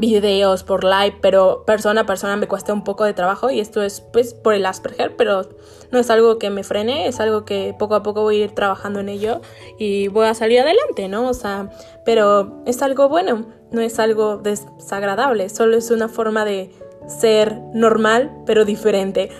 videos, 0.00 0.62
por 0.64 0.84
live, 0.84 1.16
pero 1.20 1.64
persona 1.66 2.02
a 2.02 2.06
persona 2.06 2.36
me 2.36 2.48
cuesta 2.48 2.72
un 2.72 2.84
poco 2.84 3.04
de 3.04 3.14
trabajo 3.14 3.50
y 3.50 3.60
esto 3.60 3.82
es 3.82 4.00
pues 4.00 4.34
por 4.34 4.54
el 4.54 4.66
Asperger, 4.66 5.16
pero 5.16 5.48
no 5.90 5.98
es 5.98 6.10
algo 6.10 6.38
que 6.38 6.50
me 6.50 6.62
frene, 6.62 7.06
es 7.06 7.20
algo 7.20 7.44
que 7.44 7.74
poco 7.78 7.94
a 7.94 8.02
poco 8.02 8.22
voy 8.22 8.40
a 8.40 8.44
ir 8.44 8.52
trabajando 8.52 9.00
en 9.00 9.08
ello 9.08 9.40
y 9.78 10.08
voy 10.08 10.26
a 10.26 10.34
salir 10.34 10.60
adelante, 10.60 11.08
¿no? 11.08 11.28
O 11.28 11.34
sea, 11.34 11.70
pero 12.04 12.62
es 12.66 12.82
algo 12.82 13.08
bueno, 13.08 13.46
no 13.70 13.80
es 13.80 13.98
algo 13.98 14.38
desagradable, 14.38 15.48
solo 15.48 15.76
es 15.76 15.90
una 15.90 16.08
forma 16.08 16.44
de 16.44 16.70
ser 17.06 17.58
normal 17.74 18.30
pero 18.46 18.64
diferente 18.64 19.30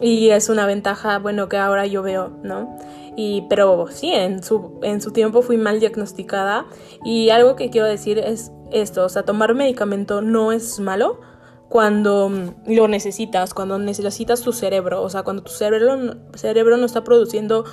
y 0.00 0.30
es 0.30 0.48
una 0.48 0.66
ventaja, 0.66 1.18
bueno, 1.18 1.48
que 1.48 1.56
ahora 1.56 1.86
yo 1.86 2.02
veo, 2.02 2.30
¿no? 2.42 2.76
Y, 3.16 3.46
pero 3.48 3.86
sí, 3.90 4.12
en 4.12 4.42
su, 4.42 4.78
en 4.82 5.00
su 5.00 5.10
tiempo 5.10 5.40
fui 5.40 5.56
mal 5.56 5.80
diagnosticada. 5.80 6.66
Y 7.02 7.30
algo 7.30 7.56
que 7.56 7.70
quiero 7.70 7.86
decir 7.86 8.18
es 8.18 8.52
esto, 8.72 9.04
o 9.04 9.08
sea, 9.08 9.24
tomar 9.24 9.54
medicamento 9.54 10.22
no 10.22 10.52
es 10.52 10.80
malo 10.80 11.20
cuando 11.68 12.30
lo 12.66 12.88
necesitas, 12.88 13.52
cuando 13.52 13.78
necesitas 13.78 14.40
tu 14.42 14.52
cerebro, 14.52 15.02
o 15.02 15.10
sea, 15.10 15.24
cuando 15.24 15.42
tu 15.42 15.50
cerebro, 15.50 16.16
cerebro 16.34 16.76
no 16.76 16.86
está 16.86 17.02
produciendo 17.02 17.64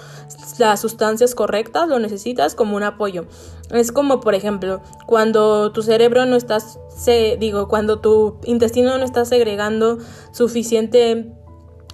las 0.58 0.82
sustancias 0.82 1.36
correctas, 1.36 1.88
lo 1.88 2.00
necesitas 2.00 2.56
como 2.56 2.76
un 2.76 2.84
apoyo. 2.84 3.28
Es 3.70 3.92
como, 3.92 4.20
por 4.20 4.34
ejemplo, 4.34 4.82
cuando 5.06 5.72
tu 5.72 5.84
cerebro 5.84 6.26
no 6.26 6.36
está, 6.36 6.60
se, 6.60 7.38
digo, 7.40 7.68
cuando 7.68 8.00
tu 8.00 8.40
intestino 8.46 8.98
no 8.98 9.06
está 9.06 9.26
segregando 9.26 10.00
suficiente 10.32 11.32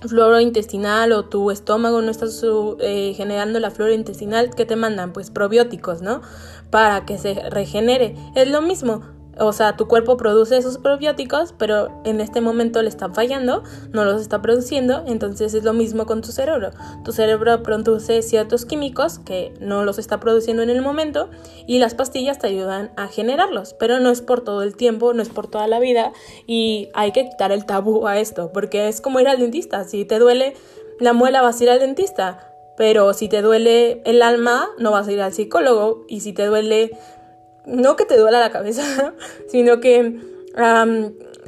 flora 0.08 0.42
intestinal 0.42 1.12
o 1.12 1.26
tu 1.26 1.52
estómago 1.52 2.02
no 2.02 2.12
está 2.12 2.26
eh, 2.80 3.14
generando 3.16 3.60
la 3.60 3.72
flora 3.72 3.94
intestinal, 3.94 4.52
¿qué 4.56 4.66
te 4.66 4.76
mandan? 4.76 5.14
Pues 5.14 5.32
probióticos, 5.32 6.02
¿no? 6.02 6.22
Para 6.70 7.06
que 7.06 7.18
se 7.18 7.34
regenere. 7.50 8.16
Es 8.36 8.48
lo 8.50 8.62
mismo 8.62 9.19
o 9.40 9.54
sea, 9.54 9.76
tu 9.76 9.88
cuerpo 9.88 10.18
produce 10.18 10.58
esos 10.58 10.78
probióticos, 10.78 11.54
pero 11.58 12.02
en 12.04 12.22
este 12.22 12.42
momento 12.42 12.82
le 12.82 12.90
están 12.90 13.14
fallando, 13.14 13.64
no 13.92 14.06
los 14.06 14.22
está 14.22 14.42
produciendo, 14.42 15.04
entonces 15.08 15.54
es 15.54 15.64
lo 15.64 15.74
mismo 15.74 16.06
con 16.06 16.22
tu 16.22 16.32
cerebro. 16.32 16.72
Tu 17.04 17.12
cerebro 17.12 17.64
produce 17.64 18.22
ciertos 18.22 18.66
químicos 18.66 19.20
que 19.20 19.54
no 19.60 19.84
los 19.86 20.00
está 20.00 20.20
produciendo 20.20 20.64
en 20.64 20.70
el 20.70 20.82
momento 20.82 21.30
y 21.66 21.80
las 21.80 21.96
pastillas 21.96 22.40
te 22.40 22.48
ayudan 22.48 22.92
a 22.98 23.08
generarlos, 23.08 23.74
pero 23.74 24.00
no 24.00 24.10
es 24.10 24.22
por 24.22 24.42
todo 24.42 24.64
el 24.64 24.76
tiempo, 24.76 25.14
no 25.14 25.22
es 25.22 25.30
por 25.30 25.48
toda 25.48 25.68
la 25.68 25.80
vida 25.80 26.12
y 26.46 26.90
hay 26.94 27.12
que 27.12 27.30
quitar 27.30 27.52
el 27.52 27.66
tabú 27.66 28.08
a 28.08 28.20
esto, 28.20 28.52
porque 28.54 28.88
es 28.88 29.02
como 29.02 29.20
ir 29.20 29.28
al 29.28 29.40
dentista, 29.40 29.84
si 29.84 30.06
te 30.06 30.20
duele 30.20 30.56
la 31.00 31.14
muela 31.14 31.42
vas 31.42 31.60
a 31.60 31.64
ir 31.64 31.70
al 31.70 31.80
dentista, 31.80 32.54
pero 32.76 33.14
si 33.14 33.30
te 33.30 33.42
duele 33.42 34.02
el 34.06 34.22
alma 34.22 34.70
no 34.78 34.92
vas 34.92 35.08
a 35.08 35.12
ir 35.12 35.22
al 35.22 35.34
psicólogo 35.34 36.06
y 36.08 36.22
si 36.22 36.34
te 36.34 36.46
duele 36.46 36.92
no 37.66 37.96
que 37.96 38.06
te 38.06 38.18
duela 38.18 38.40
la 38.40 38.52
cabeza, 38.52 39.14
sino 39.48 39.80
que 39.80 40.20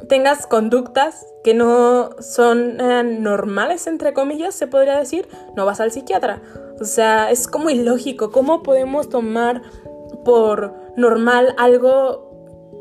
tengas 0.08 0.46
conductas 0.46 1.26
que 1.44 1.54
no 1.54 2.10
son 2.20 2.80
eh, 2.80 3.02
normales, 3.02 3.86
entre 3.86 4.12
comillas, 4.14 4.54
se 4.54 4.66
podría 4.66 4.96
decir, 4.98 5.28
no 5.56 5.66
vas 5.66 5.80
al 5.80 5.92
psiquiatra. 5.92 6.40
O 6.80 6.84
sea, 6.84 7.30
es 7.30 7.46
como 7.46 7.70
ilógico. 7.70 8.30
¿Cómo 8.30 8.62
podemos 8.62 9.08
tomar 9.08 9.62
por 10.24 10.74
normal 10.96 11.54
algo 11.58 12.31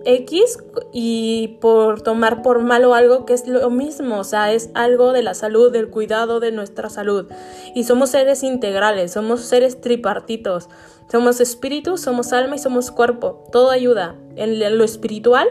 X 0.06 0.60
y 0.92 1.58
por 1.62 2.02
tomar 2.02 2.42
por 2.42 2.62
malo 2.62 2.94
algo 2.94 3.26
que 3.26 3.34
es 3.34 3.48
lo 3.48 3.70
mismo, 3.70 4.20
o 4.20 4.24
sea, 4.24 4.52
es 4.52 4.70
algo 4.74 5.14
de 5.14 5.22
la 5.22 5.34
salud, 5.34 5.72
del 5.72 5.90
cuidado 5.90 6.40
de 6.40 6.52
nuestra 6.52 6.90
salud. 6.90 7.28
Y 7.76 7.84
somos 7.84 8.12
seres 8.12 8.44
integrales, 8.44 9.14
somos 9.14 9.42
seres 9.42 9.82
tripartitos. 9.82 10.70
Somos 11.12 11.42
espíritu, 11.42 11.98
somos 11.98 12.32
alma 12.32 12.56
y 12.56 12.60
somos 12.60 12.90
cuerpo. 12.90 13.44
Todo 13.52 13.70
ayuda. 13.70 14.16
En 14.38 14.78
lo 14.78 14.84
espiritual, 14.86 15.50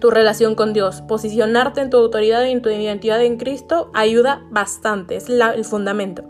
tu 0.00 0.10
relación 0.10 0.54
con 0.54 0.72
Dios, 0.72 1.02
posicionarte 1.02 1.80
en 1.80 1.90
tu 1.90 1.98
autoridad 1.98 2.44
y 2.44 2.52
en 2.52 2.62
tu 2.62 2.70
identidad 2.70 3.22
en 3.22 3.36
Cristo 3.36 3.90
ayuda 3.94 4.46
bastante, 4.50 5.16
es 5.16 5.28
el 5.28 5.64
fundamento. 5.64 6.24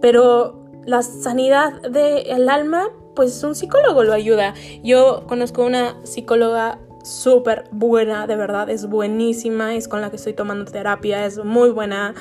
Pero 0.00 0.64
la 0.86 1.02
sanidad 1.02 1.82
del 1.82 2.48
alma, 2.48 2.88
pues 3.18 3.42
un 3.42 3.56
psicólogo 3.56 4.04
lo 4.04 4.12
ayuda. 4.12 4.54
Yo 4.84 5.24
conozco 5.26 5.64
una 5.64 5.96
psicóloga 6.04 6.78
súper 7.02 7.64
buena, 7.72 8.28
de 8.28 8.36
verdad, 8.36 8.70
es 8.70 8.88
buenísima, 8.88 9.74
es 9.74 9.88
con 9.88 10.00
la 10.00 10.10
que 10.10 10.14
estoy 10.14 10.34
tomando 10.34 10.70
terapia, 10.70 11.26
es 11.26 11.44
muy 11.44 11.70
buena 11.70 12.14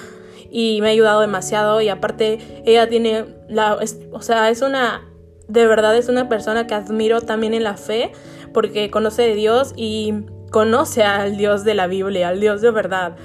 y 0.50 0.82
me 0.82 0.88
ha 0.88 0.92
ayudado 0.94 1.22
demasiado 1.22 1.82
y 1.82 1.90
aparte 1.90 2.64
ella 2.66 2.90
tiene 2.90 3.26
la, 3.48 3.78
o 4.12 4.22
sea, 4.24 4.50
es 4.50 4.64
una 4.64 5.04
de 5.48 5.68
verdad 5.68 5.96
es 5.96 6.10
una 6.10 6.28
persona 6.30 6.66
que 6.66 6.74
admiro 6.74 7.22
también 7.22 7.54
en 7.54 7.64
la 7.64 7.78
fe 7.78 8.12
porque 8.52 8.90
conoce 8.90 9.22
de 9.22 9.36
Dios 9.36 9.74
y 9.76 10.26
conoce 10.50 11.04
al 11.04 11.38
Dios 11.38 11.64
de 11.64 11.76
la 11.76 11.86
Biblia, 11.86 12.30
al 12.30 12.40
Dios 12.40 12.62
de 12.62 12.72
verdad. 12.72 13.18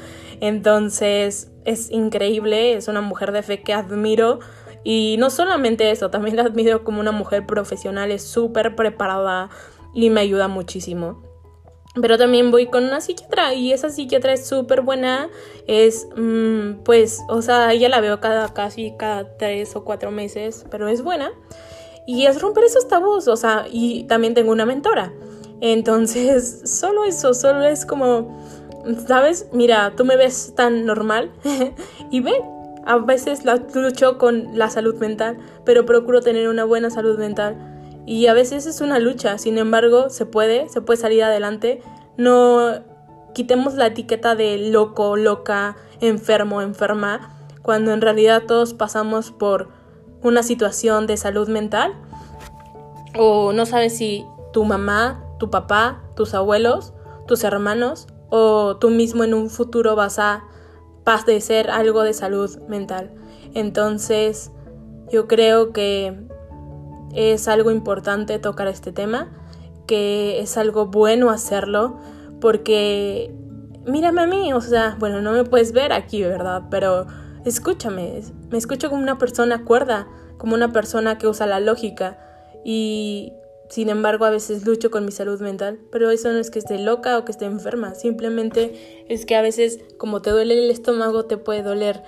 Entonces 0.43 1.51
es 1.65 1.91
increíble, 1.91 2.75
es 2.75 2.89
una 2.89 3.01
mujer 3.01 3.33
de 3.33 3.43
fe 3.43 3.63
que 3.63 3.73
admiro 3.73 4.41
y 4.85 5.17
no 5.19 5.31
solamente 5.31 5.91
eso, 5.91 6.11
también 6.11 6.37
la 6.37 6.43
admiro 6.43 6.85
como 6.85 7.01
una 7.01 7.13
mujer 7.13 7.47
profesional, 7.47 8.11
es 8.11 8.23
súper 8.23 8.75
preparada 8.75 9.51
y 9.95 10.11
me 10.11 10.21
ayuda 10.21 10.49
muchísimo. 10.49 11.23
Pero 12.01 12.17
también 12.17 12.51
voy 12.51 12.69
con 12.69 12.85
una 12.85 13.03
psiquiatra 13.03 13.53
y 13.53 13.73
esa 13.73 13.91
psiquiatra 13.91 14.33
es 14.33 14.47
súper 14.47 14.81
buena. 14.81 15.29
Es, 15.67 16.09
mm, 16.17 16.85
pues, 16.85 17.21
o 17.29 17.43
sea, 17.43 17.73
ella 17.73 17.91
la 17.91 18.01
veo 18.01 18.19
cada 18.19 18.49
casi 18.55 18.95
cada 18.97 19.37
tres 19.37 19.77
o 19.77 19.85
cuatro 19.85 20.11
meses, 20.11 20.65
pero 20.71 20.89
es 20.89 21.03
buena. 21.03 21.31
Y 22.07 22.27
es 22.27 22.41
romper 22.41 22.65
esos 22.65 22.89
tabús, 22.89 23.29
o 23.29 23.37
sea, 23.37 23.67
y 23.71 24.05
también 24.05 24.35
tengo 24.35 24.53
una 24.53 24.65
mentora. 24.65 25.13
Entonces, 25.61 26.63
solo 26.65 27.05
eso, 27.05 27.35
solo 27.35 27.63
es 27.65 27.85
como, 27.85 28.43
¿sabes? 29.07 29.49
Mira, 29.53 29.93
tú 29.95 30.07
me 30.07 30.17
ves 30.17 30.55
tan 30.57 30.87
normal 30.87 31.31
y 32.11 32.21
ve, 32.21 32.33
a 32.85 32.97
veces 32.99 33.45
la, 33.45 33.57
lucho 33.75 34.19
con 34.19 34.59
la 34.59 34.71
salud 34.71 34.97
mental, 34.97 35.39
pero 35.65 35.87
procuro 35.87 36.21
tener 36.21 36.49
una 36.49 36.65
buena 36.65 36.91
salud 36.91 37.19
mental. 37.19 37.57
Y 38.07 38.27
a 38.27 38.35
veces 38.35 38.67
es 38.67 38.81
una 38.81 38.99
lucha, 38.99 39.39
sin 39.39 39.59
embargo, 39.59 40.11
se 40.11 40.27
puede, 40.27 40.69
se 40.69 40.81
puede 40.81 41.01
salir 41.01 41.23
adelante. 41.23 41.81
No 42.17 42.83
quitemos 43.35 43.75
la 43.75 43.87
etiqueta 43.87 44.35
de 44.35 44.59
loco, 44.59 45.17
loca, 45.17 45.77
enfermo, 46.01 46.63
enferma, 46.63 47.37
cuando 47.63 47.93
en 47.93 48.01
realidad 48.01 48.43
todos 48.47 48.75
pasamos 48.75 49.31
por 49.31 49.69
una 50.23 50.43
situación 50.43 51.07
de 51.07 51.17
salud 51.17 51.49
mental 51.49 51.95
o 53.17 53.53
no 53.53 53.67
sabes 53.67 53.97
si 53.97 54.25
tu 54.53 54.65
mamá, 54.65 55.25
tu 55.39 55.51
papá, 55.51 56.03
tus 56.15 56.35
abuelos, 56.35 56.93
tus 57.27 57.45
hermanos 57.45 58.07
o 58.31 58.77
tú 58.77 58.91
mismo 58.91 59.25
en 59.25 59.35
un 59.35 59.51
futuro 59.51 59.97
vas 59.97 60.19
a 60.19 60.45
padecer 61.05 61.71
algo 61.71 62.03
de 62.03 62.13
salud 62.13 62.59
mental. 62.69 63.11
Entonces, 63.55 64.51
yo 65.11 65.27
creo 65.29 65.73
que 65.73 66.17
es 67.15 67.49
algo 67.49 67.71
importante 67.71 68.39
tocar 68.39 68.69
este 68.69 68.93
tema, 68.93 69.31
que 69.87 70.41
es 70.41 70.57
algo 70.57 70.87
bueno 70.87 71.31
hacerlo, 71.31 71.99
porque 72.41 73.35
mírame 73.87 74.23
a 74.23 74.27
mí, 74.27 74.53
o 74.53 74.61
sea, 74.61 74.97
bueno, 74.99 75.21
no 75.21 75.33
me 75.33 75.45
puedes 75.45 75.73
ver 75.73 75.93
aquí, 75.93 76.23
¿verdad? 76.23 76.65
Pero 76.71 77.07
escúchame, 77.45 78.23
me 78.51 78.59
escucho 78.59 78.89
como 78.89 79.03
una 79.03 79.19
persona 79.19 79.65
cuerda, 79.65 80.09
como 80.39 80.55
una 80.55 80.73
persona 80.73 81.19
que 81.19 81.27
usa 81.27 81.47
la 81.47 81.61
lógica 81.61 82.19
y 82.65 83.33
sin 83.73 83.89
embargo 83.89 84.27
a 84.27 84.31
veces 84.31 84.67
lucho 84.67 84.91
con 84.91 85.07
mi 85.07 85.13
salud 85.13 85.41
mental, 85.41 85.81
pero 85.91 86.11
eso 86.11 86.31
no 86.31 86.39
es 86.39 86.51
que 86.51 86.59
esté 86.59 86.79
loca 86.79 87.17
o 87.17 87.25
que 87.25 87.33
esté 87.33 87.47
enferma, 87.47 87.95
simplemente 87.95 89.07
es 89.09 89.25
que 89.25 89.35
a 89.35 89.41
veces 89.41 89.81
como 89.97 90.21
te 90.21 90.29
duele 90.29 90.63
el 90.63 90.71
estómago 90.71 91.25
te 91.25 91.39
puede 91.39 91.63
doler 91.63 92.03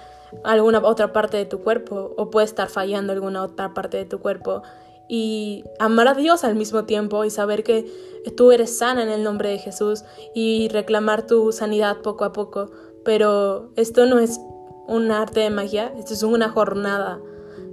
alguna 0.45 0.81
otra 0.81 1.15
parte 1.15 1.39
de 1.39 1.47
tu 1.47 1.61
cuerpo 1.61 2.13
o 2.19 2.29
puede 2.29 2.45
estar 2.45 2.69
fallando 2.69 3.15
alguna 3.15 3.43
otra 3.43 3.73
parte 3.73 3.97
de 3.97 4.05
tu 4.05 4.19
cuerpo 4.19 4.61
y 5.09 5.65
amar 5.79 6.09
a 6.09 6.13
Dios 6.13 6.45
al 6.45 6.55
mismo 6.55 6.85
tiempo 6.85 7.25
y 7.25 7.31
saber 7.31 7.65
que 7.65 7.91
tú 8.37 8.53
eres 8.53 8.77
sana 8.77 9.03
en 9.03 9.09
el 9.09 9.23
nombre 9.23 9.49
de 9.49 9.57
Jesús 9.57 10.05
y 10.35 10.69
reclamar 10.69 11.27
tu 11.27 11.51
sanidad 11.51 12.03
poco 12.03 12.27
a 12.27 12.35
poco. 12.35 12.73
Pero 13.07 13.71
esto 13.77 14.05
no 14.05 14.19
es 14.19 14.39
un 14.87 15.11
arte 15.11 15.41
de 15.41 15.49
magia, 15.49 15.95
esto 15.97 16.13
es 16.13 16.23
una 16.23 16.51
jornada. 16.51 17.23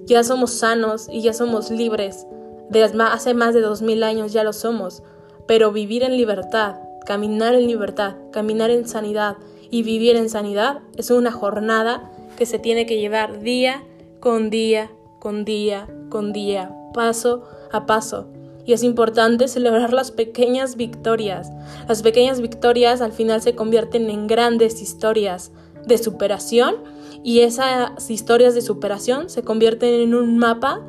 Ya 0.06 0.24
somos 0.24 0.52
sanos 0.52 1.10
y 1.10 1.24
ya 1.24 1.34
somos 1.34 1.72
libres. 1.72 2.26
De 2.72 2.84
hace 2.84 3.34
más 3.34 3.54
de 3.54 3.60
dos 3.60 3.82
mil 3.82 4.02
años 4.02 4.32
ya 4.32 4.46
lo 4.46 4.54
somos. 4.54 5.04
Pero 5.46 5.74
vivir 5.74 6.04
en 6.04 6.16
libertad, 6.16 6.78
caminar 7.06 7.54
en 7.54 7.68
libertad, 7.68 8.16
caminar 8.32 8.70
en 8.70 8.88
sanidad 8.88 9.36
y 9.70 9.84
vivir 9.84 10.16
en 10.16 10.30
sanidad 10.30 10.80
es 10.96 11.12
una 11.12 11.32
jornada 11.32 12.10
que 12.38 12.46
se 12.46 12.60
tiene 12.60 12.86
que 12.86 12.98
llevar 12.98 13.42
día 13.42 13.84
con 14.22 14.50
día, 14.50 14.90
con 15.20 15.44
día, 15.44 15.88
con 16.10 16.32
día, 16.32 16.74
paso 16.94 17.44
a 17.74 17.86
paso. 17.86 18.28
Y 18.66 18.72
es 18.72 18.84
importante 18.84 19.50
celebrar 19.50 19.92
las 19.92 20.12
pequeñas 20.12 20.78
victorias. 20.78 21.52
Las 21.90 22.02
pequeñas 22.04 22.40
victorias 22.40 23.02
al 23.02 23.12
final 23.12 23.42
se 23.42 23.54
convierten 23.54 24.10
en 24.10 24.28
grandes 24.28 24.82
historias 24.82 25.52
de 25.86 25.98
superación 25.98 26.76
y 27.22 27.42
esas 27.42 28.10
historias 28.10 28.56
de 28.56 28.62
superación 28.62 29.30
se 29.30 29.44
convierten 29.44 29.94
en 29.96 30.16
un 30.16 30.38
mapa 30.38 30.80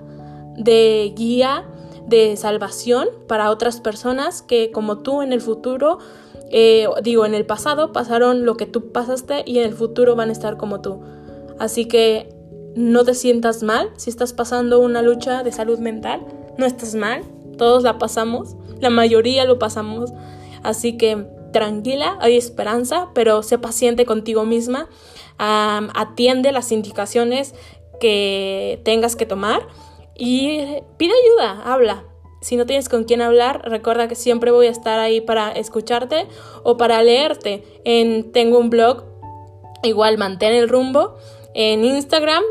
de 0.57 1.12
guía 1.17 1.65
de 2.12 2.37
salvación 2.37 3.09
para 3.26 3.50
otras 3.50 3.81
personas 3.81 4.42
que 4.42 4.71
como 4.71 4.99
tú 4.99 5.23
en 5.23 5.33
el 5.33 5.40
futuro, 5.40 5.99
eh, 6.50 6.87
digo, 7.02 7.25
en 7.25 7.35
el 7.35 7.47
pasado 7.47 7.90
pasaron 7.92 8.45
lo 8.45 8.59
que 8.59 8.66
tú 8.66 8.92
pasaste 8.92 9.42
y 9.47 9.59
en 9.59 9.64
el 9.64 9.75
futuro 9.75 10.14
van 10.14 10.28
a 10.28 10.33
estar 10.33 10.59
como 10.59 10.83
tú. 10.83 11.00
Así 11.59 11.87
que 11.87 12.28
no 12.75 13.02
te 13.04 13.14
sientas 13.14 13.62
mal. 13.62 13.88
Si 13.97 14.11
estás 14.11 14.35
pasando 14.35 14.78
una 14.81 15.00
lucha 15.00 15.42
de 15.42 15.52
salud 15.52 15.78
mental, 15.78 16.21
no 16.59 16.66
estás 16.66 16.95
mal, 16.95 17.23
todos 17.57 17.83
la 17.83 17.99
pasamos, 17.99 18.57
la 18.78 18.90
mayoría 18.90 19.47
lo 19.47 19.59
pasamos. 19.59 20.12
Así 20.62 20.99
que 20.99 21.26
tranquila, 21.50 22.19
hay 22.21 22.37
esperanza, 22.37 23.09
pero 23.14 23.42
sé 23.42 23.57
paciente 23.57 24.04
contigo 24.04 24.45
misma. 24.45 24.90
Atiende 25.38 26.52
las 26.52 26.73
indicaciones 26.73 27.54
que 28.00 28.83
tengas 28.85 29.16
que 29.16 29.25
tomar 29.25 29.62
y 30.16 30.61
pide 30.97 31.12
ayuda, 31.12 31.62
habla. 31.64 32.04
Si 32.40 32.57
no 32.57 32.66
tienes 32.66 32.88
con 32.88 33.04
quién 33.04 33.23
hablar, 33.23 33.62
recuerda 33.64 34.09
que 34.09 34.16
siempre 34.16 34.50
voy 34.50 34.66
a 34.66 34.71
estar 34.71 34.99
ahí 34.99 35.21
para 35.21 35.52
escucharte 35.52 36.26
o 36.64 36.76
para 36.76 37.02
leerte. 37.02 37.62
En, 37.85 38.33
tengo 38.33 38.59
un 38.59 38.69
blog, 38.69 39.04
igual 39.85 40.19
mantén 40.19 40.52
el 40.54 40.69
rumbo, 40.69 41.14
en 41.54 41.85
Instagram 41.85 42.42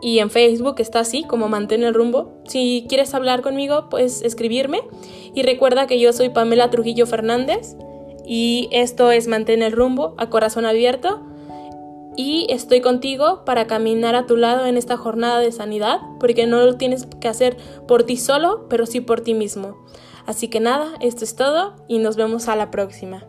y 0.00 0.18
en 0.18 0.30
Facebook 0.30 0.76
está 0.78 1.00
así 1.00 1.24
como 1.24 1.48
mantén 1.48 1.82
el 1.82 1.94
rumbo. 1.94 2.42
Si 2.46 2.84
quieres 2.88 3.14
hablar 3.14 3.40
conmigo, 3.40 3.88
puedes 3.88 4.22
escribirme. 4.22 4.82
Y 5.34 5.42
recuerda 5.42 5.86
que 5.86 5.98
yo 5.98 6.12
soy 6.12 6.28
Pamela 6.28 6.70
Trujillo 6.70 7.06
Fernández 7.06 7.74
y 8.26 8.68
esto 8.70 9.10
es 9.10 9.28
Mantén 9.28 9.62
el 9.62 9.72
rumbo 9.72 10.14
a 10.18 10.28
corazón 10.28 10.66
abierto 10.66 11.22
y 12.18 12.48
estoy 12.50 12.80
contigo 12.80 13.44
para 13.44 13.68
caminar 13.68 14.16
a 14.16 14.26
tu 14.26 14.36
lado 14.36 14.66
en 14.66 14.76
esta 14.76 14.96
jornada 14.96 15.38
de 15.38 15.52
sanidad, 15.52 16.00
porque 16.18 16.48
no 16.48 16.58
lo 16.58 16.74
tienes 16.74 17.06
que 17.20 17.28
hacer 17.28 17.56
por 17.86 18.02
ti 18.02 18.16
solo, 18.16 18.66
pero 18.68 18.86
sí 18.86 19.00
por 19.00 19.20
ti 19.20 19.34
mismo. 19.34 19.76
Así 20.26 20.48
que 20.48 20.58
nada, 20.58 20.88
esto 21.00 21.22
es 21.22 21.36
todo 21.36 21.76
y 21.86 22.00
nos 22.00 22.16
vemos 22.16 22.48
a 22.48 22.56
la 22.56 22.72
próxima. 22.72 23.24